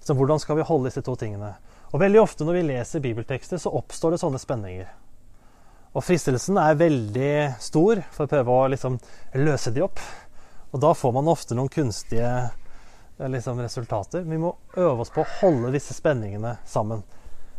[0.00, 1.54] Så hvordan skal vi holde disse to tingene?
[1.90, 4.88] Og veldig ofte når vi leser bibeltekster, så oppstår det sånne spenninger.
[5.90, 8.98] Og fristelsen er veldig stor for å prøve å liksom
[9.42, 9.98] løse de opp.
[10.70, 14.22] Og da får man ofte noen kunstige eh, liksom, resultater.
[14.22, 17.02] Vi må øve oss på å holde disse spenningene sammen.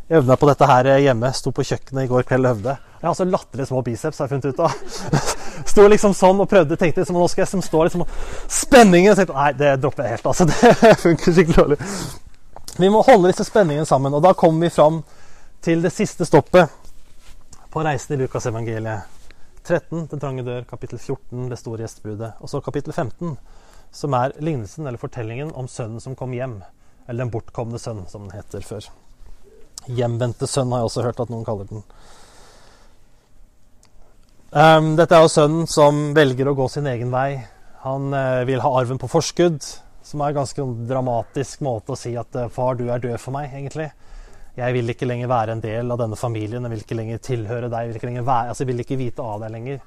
[0.08, 1.30] Jeg øvde på dette her hjemme.
[1.32, 2.76] Sto på kjøkkenet i går kveld og øvde.
[3.02, 4.74] Jeg har så latterlig små biceps, har jeg funnet ut av.
[5.72, 8.04] Sto liksom sånn og prøvde, tenkte liksom, nå skal jeg liksom stå liksom
[8.50, 9.16] Spenningen!
[9.18, 10.46] Tenkte, nei, det dropper jeg helt, altså.
[10.82, 11.80] Det funker skikkelig dårlig.
[12.78, 15.02] Vi må holde disse spenningene sammen, og da kommer vi fram
[15.62, 16.70] til det siste stoppet
[17.72, 19.18] på reisen i Lukasevangeliet.
[19.62, 22.32] 13, Den trange dør, kapittel 14, Det store gjestebudet.
[22.40, 23.36] Og så kapittel 15,
[23.92, 26.60] som er lignelsen eller fortellingen om sønnen som kom hjem.
[27.08, 28.88] Eller Den bortkomne sønn, som den heter før.
[29.90, 31.82] Hjemvendte sønn har jeg også hørt at noen kaller den.
[34.52, 37.40] Um, dette er jo sønnen som velger å gå sin egen vei.
[37.86, 39.64] Han uh, vil ha arven på forskudd.
[40.02, 43.34] Som er en ganske dramatisk måte å si at uh, far, du er død for
[43.34, 43.88] meg, egentlig.
[44.58, 47.70] Jeg vil ikke lenger være en del av denne familien, jeg vil ikke lenger tilhøre
[47.72, 47.86] deg.
[47.88, 49.80] Jeg vil ikke, være, altså jeg vil ikke vite av deg lenger.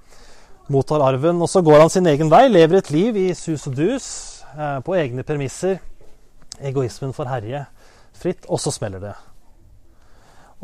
[0.74, 1.44] Mottar arven.
[1.46, 4.10] Og så går han sin egen vei, lever et liv i sus og dus,
[4.58, 5.78] uh, på egne premisser.
[6.58, 7.66] Egoismen får herje
[8.18, 9.16] fritt, og så smeller det.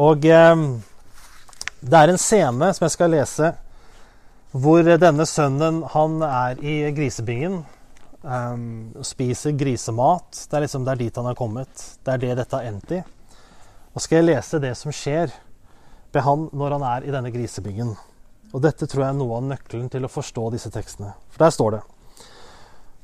[0.02, 0.64] Og eh,
[1.82, 3.52] det er en scene som jeg skal lese,
[4.52, 7.62] hvor denne sønnen han er i grisebingen
[8.24, 10.46] Um, spiser grisemat.
[10.50, 11.86] Det er liksom det er dit han har kommet.
[12.06, 13.00] Det er det dette har endt i.
[13.96, 15.34] Og skal jeg lese det som skjer
[16.14, 17.96] med han når han er i denne grisebyggen.
[18.54, 21.16] Og dette tror jeg er noe av nøkkelen til å forstå disse tekstene.
[21.34, 21.82] For der står det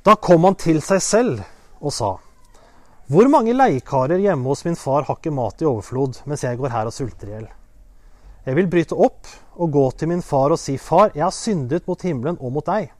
[0.06, 1.42] Da kom han til seg selv
[1.82, 2.14] og sa
[3.08, 6.74] Hvor mange leikarer hjemme hos min far har ikke mat i overflod, mens jeg går
[6.74, 7.46] her og sulter i hjel?
[8.44, 11.88] Jeg vil bryte opp og gå til min far og si, Far, jeg har syndet
[11.88, 12.92] mot himmelen og mot deg.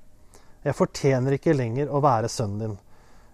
[0.64, 2.80] Jeg fortjener ikke lenger å være sønnen din,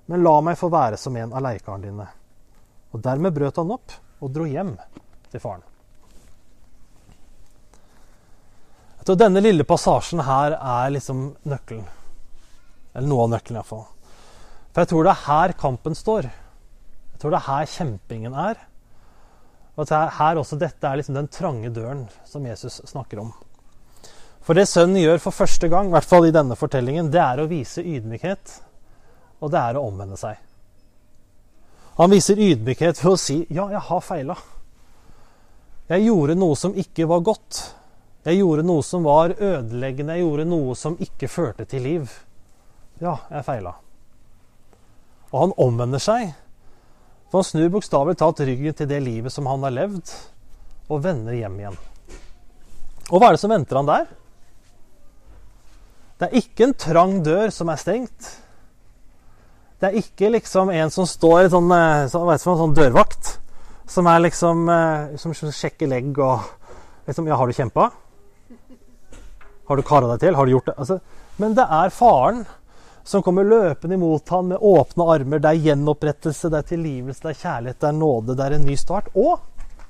[0.10, 2.10] men la meg få være som en av leikarene dine.
[2.94, 4.76] Og dermed brøt han opp og dro hjem
[5.30, 5.66] til faren.
[9.04, 11.86] Tror Denne lille passasjen her er liksom nøkkelen.
[12.94, 13.90] Eller noe av nøkkelen, iallfall.
[14.72, 16.30] For jeg tror det er her kampen står.
[17.24, 18.58] Jeg tror det er her kjempingen er.
[19.78, 23.30] Og at her også dette er liksom den trange døren som Jesus snakker om.
[24.44, 27.40] For det sønnen gjør for første gang, i hvert fall i denne fortellingen, det er
[27.40, 28.58] å vise ydmykhet,
[29.40, 30.36] og det er å omvende seg.
[31.96, 34.38] Han viser ydmykhet ved å si 'ja, jeg har feila'.
[35.88, 37.74] Jeg gjorde noe som ikke var godt.
[38.26, 40.20] Jeg gjorde noe som var ødeleggende.
[40.20, 42.12] Jeg gjorde noe som ikke førte til liv.
[43.00, 43.76] Ja, jeg feila.
[45.32, 46.34] Og han omvender seg.
[47.34, 50.12] For han snur bokstavelig talt ryggen til det livet som han har levd,
[50.94, 51.78] og vender hjem igjen.
[53.10, 54.04] Og hva er det som venter han der?
[56.22, 58.28] Det er ikke en trang dør som er stengt.
[59.82, 61.74] Det er ikke liksom en som står sånn,
[62.14, 63.32] så, du, sånn dørvakt,
[63.90, 64.70] som er liksom
[65.26, 66.46] som sjekker legg og
[67.10, 67.90] liksom Ja, har du kjempa?
[69.72, 70.38] Har du kara deg til?
[70.38, 70.78] Har du gjort det?
[70.78, 71.02] Altså,
[71.42, 72.46] men det er faren
[73.04, 75.42] som kommer løpende imot ham med åpne armer.
[75.44, 78.68] Det er gjenopprettelse, det er tilgivelse, det er kjærlighet, det er nåde, det er en
[78.68, 79.10] ny start.
[79.16, 79.42] Og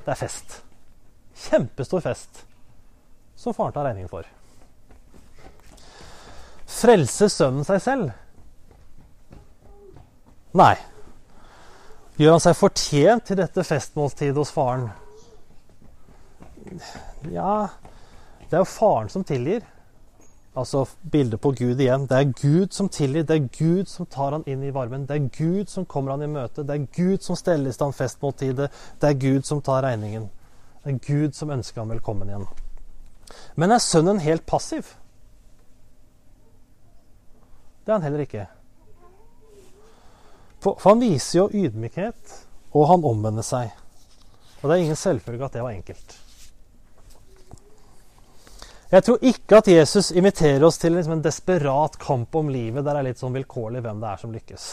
[0.06, 0.58] det er fest.
[1.50, 2.44] Kjempestor fest
[3.44, 4.28] som faren tar regningen for.
[6.74, 8.12] Frelser sønnen seg selv?
[10.58, 10.76] Nei.
[12.18, 14.88] Gjør han seg fortjent til dette festmåltidet hos faren?
[17.34, 17.68] Ja
[18.48, 19.66] Det er jo faren som tilgir.
[20.56, 22.06] Altså bildet på Gud igjen.
[22.06, 23.26] Det er Gud som tilgir.
[23.26, 25.08] Det er Gud som tar han inn i varmen.
[25.10, 26.62] Det er Gud som kommer han i møte.
[26.62, 28.70] Det er Gud som steller i stand festmåltidet.
[29.02, 30.30] Det er Gud som tar regningen.
[30.84, 32.46] Det er Gud som ønsker ham velkommen igjen.
[33.56, 34.94] Men er sønnen helt passiv?
[37.84, 38.46] Det er han heller ikke.
[40.64, 42.36] For, han viser jo ydmykhet,
[42.72, 43.74] og han omvender seg.
[44.62, 46.20] Og det er ingen selvfølge at det var enkelt.
[48.94, 52.94] Jeg tror ikke at Jesus inviterer oss til liksom en desperat kamp om livet der
[52.94, 54.68] det er litt sånn vilkårlig hvem det er som lykkes.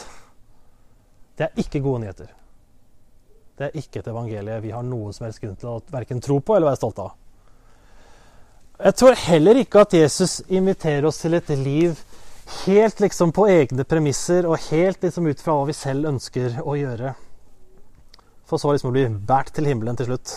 [1.41, 2.29] Det er ikke gode nyheter.
[3.57, 6.37] Det er ikke et evangelie vi har noen som helst grunn til å verken tro
[6.45, 7.15] på eller være stolt av.
[8.81, 11.97] Jeg tror heller ikke at Jesus inviterer oss til et liv
[12.67, 16.77] helt liksom på egne premisser og helt liksom ut fra hva vi selv ønsker å
[16.77, 17.17] gjøre.
[18.45, 20.33] For så liksom å bli båret til himmelen til slutt.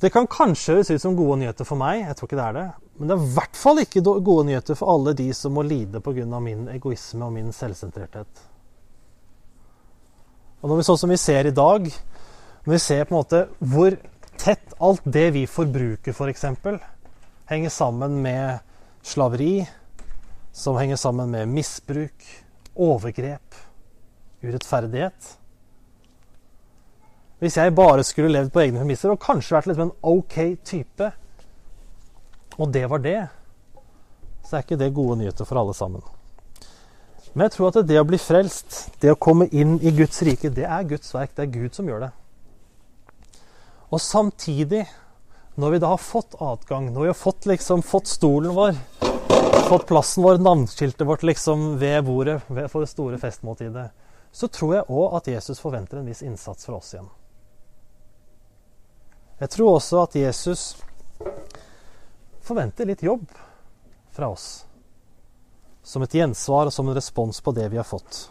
[0.00, 2.56] Det kan kanskje høres ut som gode nyheter for meg, jeg tror ikke det er
[2.58, 2.66] det.
[2.96, 6.02] Men det er i hvert fall ikke gode nyheter for alle de som må lide
[6.04, 6.40] pga.
[6.40, 8.42] min egoisme og min selvsentrerthet.
[10.60, 11.88] Og når vi sånn som vi ser i dag,
[12.66, 13.96] når vi ser på en måte hvor
[14.36, 16.78] tett alt det vi forbruker, f.eks., for
[17.48, 18.58] henger sammen med
[19.02, 19.64] slaveri,
[20.52, 22.28] som henger sammen med misbruk,
[22.74, 23.54] overgrep,
[24.44, 25.36] urettferdighet
[27.42, 31.10] hvis jeg bare skulle levd på egne premisser og kanskje vært liksom en OK type,
[32.56, 33.18] og det var det,
[34.46, 36.04] så er ikke det gode nyheter for alle sammen.
[37.36, 40.48] Men jeg tror at det å bli frelst, det å komme inn i Guds rike,
[40.48, 41.34] det er Guds verk.
[41.36, 42.12] Det er Gud som gjør det.
[43.92, 44.86] Og samtidig,
[45.60, 48.80] når vi da har fått adgang, når vi har fått, liksom, fått stolen vår,
[49.68, 53.90] fått plassen vår, navneskiltet vårt liksom ved bordet for det store festmåltidet,
[54.32, 57.12] så tror jeg òg at Jesus forventer en viss innsats fra oss igjen.
[59.38, 60.62] Jeg tror også at Jesus
[62.46, 63.26] forventer litt jobb
[64.16, 64.64] fra oss.
[65.82, 68.30] Som et gjensvar og som en respons på det vi har fått.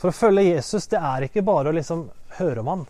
[0.00, 2.06] For å følge Jesus, det er ikke bare å liksom
[2.38, 2.86] høre om han.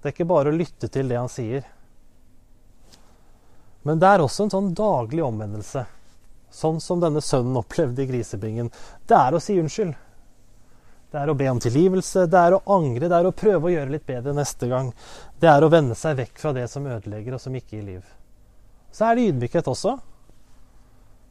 [0.00, 1.66] Det er ikke bare å lytte til det han sier.
[3.82, 5.84] Men det er også en sånn daglig omvendelse.
[6.54, 8.70] Sånn som denne sønnen opplevde i grisebingen.
[9.08, 9.96] Det er å si unnskyld.
[11.14, 13.70] Det er å be om tilgivelse, det er å angre, det er å prøve å
[13.70, 14.88] gjøre litt bedre neste gang.
[15.38, 18.08] Det er å vende seg vekk fra det som ødelegger, og som ikke gir liv.
[18.90, 19.92] Så er det ydmykhet også.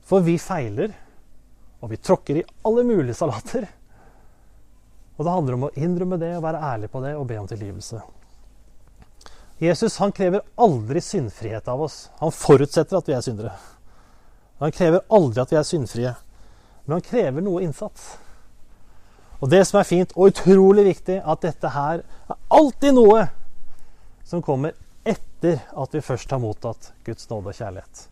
[0.08, 0.96] For vi feiler,
[1.84, 3.68] og vi tråkker i alle mulige salater.
[5.18, 7.52] Og det handler om å innrømme det, og være ærlig på det, og be om
[7.52, 8.00] tilgivelse.
[9.60, 12.06] Jesus han krever aldri syndfrihet av oss.
[12.24, 13.58] Han forutsetter at vi er syndere.
[14.64, 16.20] Han krever aldri at vi er syndfrie.
[16.86, 18.14] Men han krever noe innsats.
[19.44, 22.00] Og det som er fint og utrolig viktig, at dette her
[22.32, 23.26] er alltid noe
[24.24, 24.72] som kommer
[25.04, 28.06] etter at vi først har mottatt Guds nåde og kjærlighet.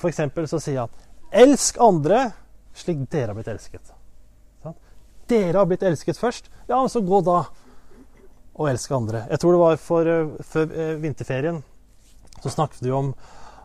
[0.00, 2.32] For eksempel så sier han 'elsk andre
[2.72, 3.92] slik dere har blitt elsket'.
[5.28, 6.48] Dere har blitt elsket først.
[6.68, 7.44] Ja, så gå da
[8.56, 9.26] og elsk andre.
[9.28, 11.62] Jeg tror det var for, uh, før uh, vinterferien
[12.40, 13.14] så snakket vi om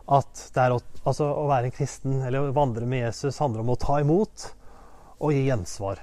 [0.08, 3.80] at å, altså, å være en kristen eller å vandre med Jesus handler om å
[3.80, 4.52] ta imot
[5.22, 6.02] og gi gjensvar.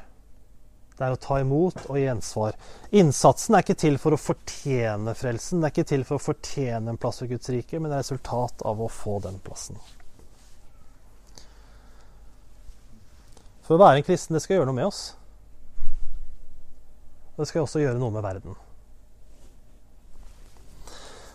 [0.99, 2.57] Det er å ta imot og gi gjensvar.
[2.99, 5.61] Innsatsen er ikke til for å fortjene frelsen.
[5.61, 8.03] Det er ikke til for å fortjene en plass ved Guds rike, men det er
[8.03, 9.79] resultat av å få den plassen.
[13.63, 15.03] For å være en kristen, det skal gjøre noe med oss.
[17.35, 18.57] Og det skal også gjøre noe med verden.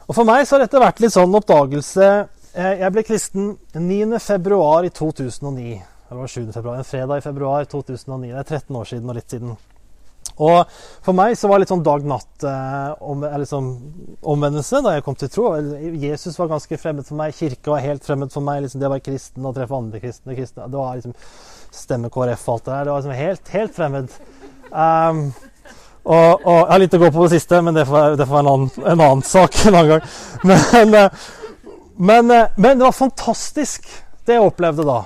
[0.04, 2.10] Og For meg så har dette vært litt sånn oppdagelse.
[2.52, 5.93] Jeg ble kristen 9.2.
[6.14, 6.22] i 2009.
[6.22, 6.52] Det var 7.
[6.52, 8.32] februar, en fredag i februar 2009.
[8.32, 9.56] Det er 13 år siden og litt siden.
[10.34, 10.70] Og
[11.04, 13.68] for meg så var det litt sånn dag-natt eh, liksom,
[14.82, 15.46] da jeg kom til tro.
[16.00, 17.36] Jesus var ganske fremmed for meg.
[17.36, 18.64] kirka var helt fremmed for meg.
[18.64, 21.14] Liksom, det å være kristen og treffe andre kristne, kristne Det var liksom
[21.74, 22.84] stemme KrF og alt det der.
[22.84, 24.18] Det var liksom helt, helt fremmed.
[24.74, 25.24] Um,
[26.04, 28.36] og, og, jeg har litt å gå på det siste, men det får, det får
[28.36, 30.12] være en annen, en annen, sak en annen gang.
[30.44, 31.08] Men,
[31.96, 33.86] Men, eh, men det var fantastisk,
[34.26, 35.02] det jeg opplevde da.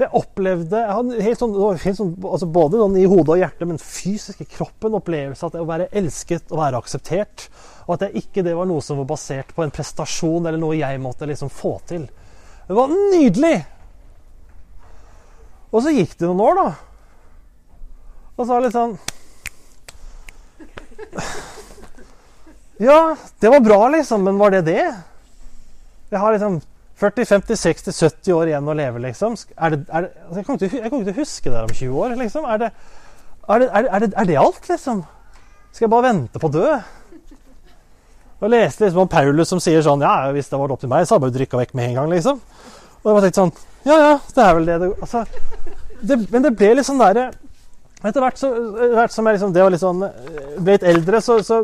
[0.00, 0.78] Jeg opplevde
[1.20, 1.52] helt sånn,
[1.82, 5.58] helt sånn, altså Både sånn i hodet og hjertet, men fysisk i kroppen opplevelse at
[5.60, 7.46] å være elsket og være akseptert.
[7.84, 10.78] Og at jeg ikke det var noe som var basert på en prestasjon eller noe
[10.80, 12.08] jeg måtte liksom få til.
[12.66, 13.58] Det var nydelig!
[15.72, 16.68] Og så gikk det noen år, da.
[18.36, 18.96] Og så var det litt sånn
[22.82, 24.84] Ja, det var bra, liksom, men var det det?
[26.12, 26.60] Jeg har liksom
[27.00, 29.36] 40-50-60-70 år igjen å leve, liksom.
[29.56, 31.72] Er det, er det, altså jeg, kommer til, jeg, kommer til, å huske det om
[31.74, 32.48] 20 år, liksom.
[32.48, 32.72] Er det,
[33.48, 35.04] er det, er det alt, liksom?
[35.72, 36.66] Skal jeg bare vente på å dø?
[38.42, 41.06] Og leste liksom om Paulus som sier sånn Ja, hvis det var opp til meg,
[41.06, 42.40] så hadde jeg bare drikka vekk med en gang, liksom.
[43.02, 43.54] Og jeg bare tenkte sånn
[43.86, 45.22] Ja, ja, det er vel det det altså,
[46.34, 47.30] Men det ble litt sånn derre
[48.02, 48.50] Etter hvert, så,
[48.96, 50.00] hvert som jeg liksom, det var litt sånn,
[50.58, 51.60] ble litt eldre, så, så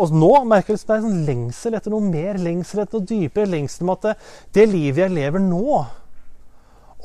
[0.00, 3.08] og nå merker jeg at det er sånn lengsel etter noe mer, lengsel etter noe
[3.08, 3.50] dypere.
[3.52, 4.14] Lengsel med at det,
[4.56, 5.80] det, livet jeg lever nå,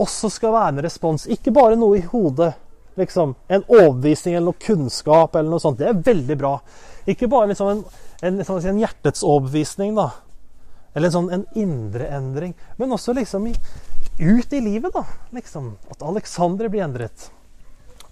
[0.01, 1.27] også skal være en respons.
[1.31, 2.53] Ikke bare noe i hodet.
[2.95, 5.79] liksom, En overbevisning eller noe kunnskap eller noe sånt.
[5.79, 6.57] Det er veldig bra.
[7.05, 7.83] Ikke bare liksom en,
[8.21, 10.09] en, sånn, en hjertets overbevisning, da.
[10.95, 12.55] Eller en sånn en indre endring.
[12.79, 13.55] Men også liksom i,
[14.19, 15.03] ut i livet, da.
[15.35, 17.29] liksom, At Alexandre blir endret.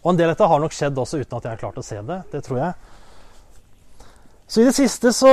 [0.04, 1.86] Og en del av dette har nok skjedd også uten at jeg har klart å
[1.86, 2.20] se det.
[2.34, 2.93] Det tror jeg.
[4.54, 5.32] Så i det siste så,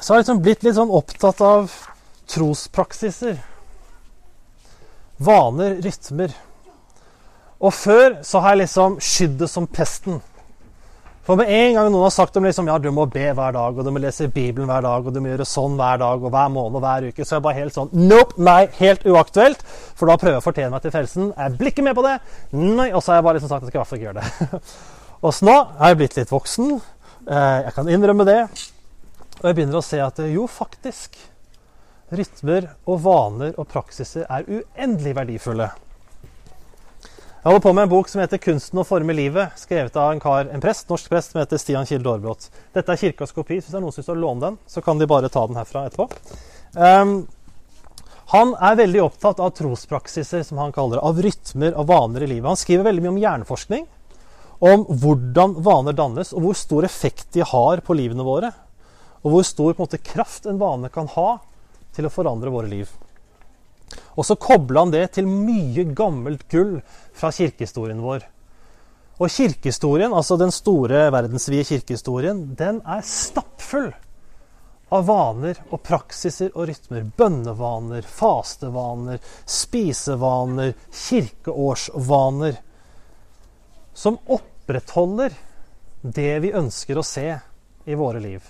[0.00, 1.72] så har jeg liksom blitt litt sånn opptatt av
[2.32, 3.34] trospraksiser.
[5.20, 6.32] Vaner, rytmer.
[7.60, 10.22] Og før så har jeg liksom skydd det som pesten.
[11.28, 13.76] For med en gang noen har sagt om liksom, ja, du må be hver dag,
[13.76, 16.32] og du må lese Bibelen hver dag, og du må gjøre sånn hver dag og
[16.32, 19.68] hver måned og hver uke, så er jeg bare helt sånn Nope, nei, helt uaktuelt.
[20.00, 21.30] For da prøver jeg å fortjene meg til frelsen.
[21.36, 22.16] Jeg blir ikke med på det.
[22.56, 24.08] Nei, Og så har jeg bare liksom sagt at jeg skal i hvert fall ikke
[24.08, 24.74] gjøre det.
[25.28, 26.76] og så nå er jeg blitt litt voksen.
[27.24, 28.40] Eh, jeg kan innrømme det.
[29.40, 31.16] Og jeg begynner å se at jo, faktisk
[32.14, 35.70] Rytmer og vaner og praksiser er uendelig verdifulle.
[37.44, 40.20] Jeg holder på med en bok som heter 'Kunsten å forme livet', skrevet av en
[40.20, 42.48] kar, en prest, norsk prest som heter Stian Kilde Aarbrot.
[42.72, 43.60] Dette er kirkas kopi.
[43.60, 45.88] Hvis det er noen som vil låne den, så kan de bare ta den herfra
[45.88, 46.08] etterpå.
[46.76, 47.28] Um,
[48.32, 52.26] han er veldig opptatt av trospraksiser, som han kaller det, av rytmer og vaner i
[52.26, 52.48] livet.
[52.48, 53.86] Han skriver veldig mye om hjerneforskning
[54.58, 58.52] om hvordan vaner dannes, og hvor stor effekt de har på livene våre.
[59.24, 61.30] Og hvor stor en måte, kraft en vane kan ha
[61.94, 62.90] til å forandre våre liv.
[64.18, 66.78] Og så kobla han det til mye gammelt gull
[67.14, 68.26] fra kirkehistorien vår.
[69.22, 73.92] Og kirkehistorien, altså den store verdensvide kirkehistorien, den er stappfull
[74.94, 77.06] av vaner og praksiser og rytmer.
[77.16, 80.74] Bønnevaner, fastevaner, spisevaner,
[81.06, 82.58] kirkeårsvaner
[83.94, 85.32] som opprettholder
[86.02, 87.38] det vi ønsker å se
[87.84, 88.42] i våre liv.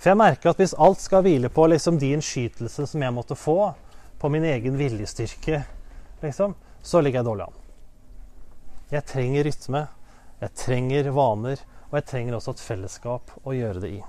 [0.00, 3.36] For jeg merker at hvis alt skal hvile på liksom de innskytelsene som jeg måtte
[3.36, 3.74] få,
[4.20, 5.62] på min egen viljestyrke,
[6.24, 7.60] liksom, så ligger jeg dårlig an.
[8.90, 9.84] Jeg trenger rytme,
[10.40, 14.02] jeg trenger vaner, og jeg trenger også et fellesskap å gjøre det i.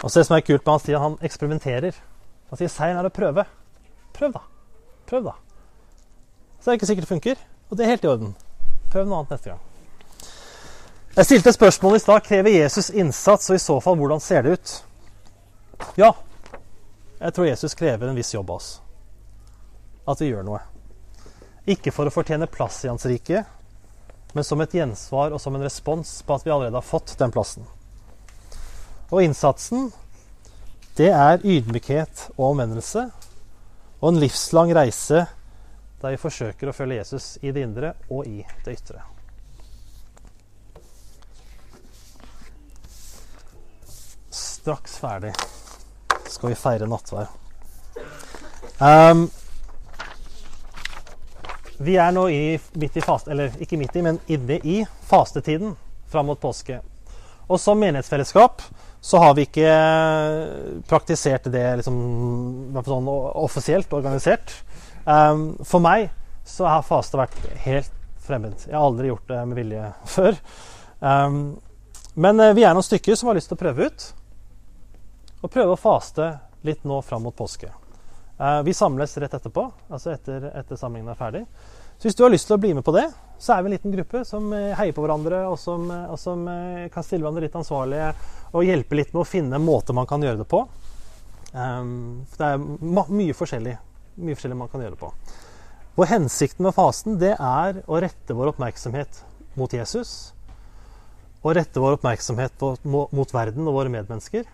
[0.00, 2.04] Og så det som er kult med han sier han eksperimenterer.
[2.50, 3.46] Han sier seieren er å prøve.
[4.16, 4.44] Prøv, da.
[5.08, 5.43] Prøv, da
[6.64, 7.40] så er det ikke sikkert det funker.
[7.68, 8.30] Og det er helt i orden.
[8.88, 9.58] Prøv noe annet neste gang.
[11.14, 14.54] Jeg stilte spørsmålet i stad krever Jesus innsats, og i så fall hvordan ser det
[14.56, 14.72] ut?
[16.00, 16.14] Ja,
[17.20, 18.70] jeg tror Jesus krever en viss jobb av oss.
[20.08, 20.62] At vi gjør noe.
[21.68, 23.44] Ikke for å fortjene plass i Hans rike,
[24.32, 27.32] men som et gjensvar og som en respons på at vi allerede har fått den
[27.34, 27.68] plassen.
[29.12, 29.92] Og innsatsen,
[30.96, 33.10] det er ydmykhet og omvendelse
[34.00, 35.26] og en livslang reise
[36.04, 39.00] der vi forsøker å følge Jesus i det indre og i det ytre.
[44.28, 45.32] Straks ferdig
[46.28, 47.32] skal vi feire nattvær.
[48.80, 49.26] Um,
[51.78, 52.42] vi er nå i,
[52.80, 55.74] midt i faste, eller ikke midt i, men inne i fastetiden
[56.10, 56.80] fram mot påske.
[57.48, 58.62] Og som menighetsfellesskap
[59.04, 59.72] så har vi ikke
[60.88, 61.96] praktisert det liksom,
[62.86, 64.54] sånn offisielt organisert.
[65.04, 66.08] Um, for meg
[66.48, 67.92] så har faste vært helt
[68.24, 68.56] fremmed.
[68.64, 70.40] Jeg har aldri gjort det med vilje før.
[71.00, 71.38] Um,
[72.14, 74.08] men uh, vi er noen stykker som har lyst til å prøve ut.
[75.44, 76.30] Og prøve å faste
[76.64, 77.68] litt nå fram mot påske.
[78.40, 81.44] Uh, vi samles rett etterpå, altså etter, etter samlingen er ferdig.
[81.98, 83.04] Så hvis du har lyst til å bli med på det,
[83.38, 86.48] så er vi en liten gruppe som uh, heier på hverandre, og som, og som
[86.90, 88.10] kan stille hverandre litt ansvarlige
[88.54, 90.64] og hjelpe litt med å finne en måte man kan gjøre det på.
[91.54, 93.76] For det er mye forskjellig
[94.16, 95.10] mye forskjellig man kan gjøre på.
[95.94, 99.20] Vår hensikten med fasten det er å rette vår oppmerksomhet
[99.58, 100.32] mot Jesus.
[101.44, 104.48] Og rette vår oppmerksomhet på, mot verden og våre medmennesker.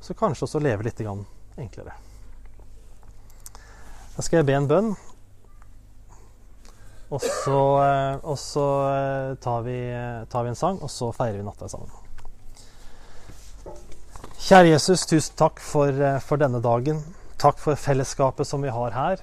[0.00, 1.96] Så kanskje også leve litt enklere.
[4.16, 4.92] Da skal jeg be en bønn.
[7.10, 9.78] Og så, eh, og så eh, tar, vi,
[10.30, 11.90] tar, vi, en sang, og så feirer vi natta sammen.
[14.40, 17.02] Kjære Jesus, tusen takk for, eh, for denne dagen.
[17.40, 19.22] Takk for fellesskapet som vi har her.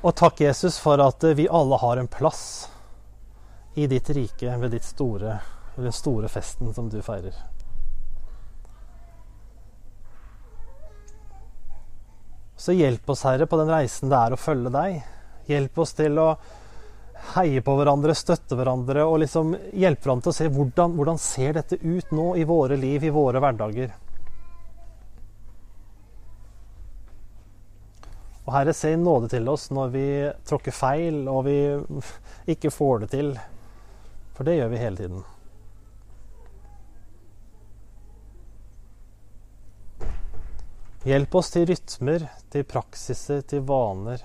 [0.00, 2.70] Og takk, Jesus, for at vi alle har en plass
[3.74, 5.34] i ditt rike ved, ditt store,
[5.74, 7.36] ved den store festen som du feirer.
[12.56, 15.02] Så hjelp oss, Herre, på den reisen det er å følge deg.
[15.50, 16.30] Hjelp oss til å
[17.34, 21.60] heie på hverandre, støtte hverandre og liksom hjelpe hverandre til å se hvordan, hvordan ser
[21.60, 23.92] dette ut nå i våre liv, i våre hverdager.
[28.46, 30.06] Og Herre, se i nåde til oss når vi
[30.46, 31.56] tråkker feil og vi
[32.54, 33.32] ikke får det til.
[34.36, 35.24] For det gjør vi hele tiden.
[41.06, 44.22] Hjelp oss til rytmer, til praksiser, til vaner.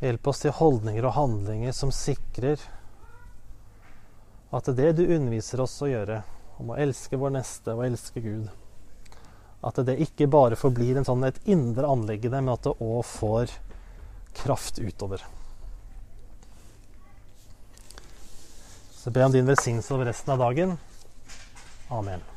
[0.00, 2.60] Hjelp oss til holdninger og handlinger som sikrer
[4.54, 6.20] at det du underviser oss å gjøre,
[6.60, 8.46] om å elske vår neste og elske Gud,
[9.64, 13.54] at det ikke bare forblir sånn et indre anliggende, men at det òg får
[14.44, 15.24] kraft utover.
[19.04, 20.78] Så be om din velsignelse over resten av dagen.
[21.92, 22.33] Amen.